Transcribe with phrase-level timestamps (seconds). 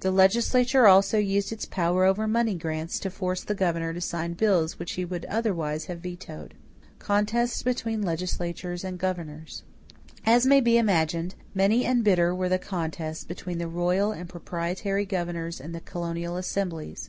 [0.00, 4.32] The legislature also used its power over money grants to force the governor to sign
[4.32, 6.54] bills which he would otherwise have vetoed.
[6.98, 9.62] =Contests between Legislatures and Governors.=
[10.26, 15.04] As may be imagined, many and bitter were the contests between the royal and proprietary
[15.04, 17.08] governors and the colonial assemblies.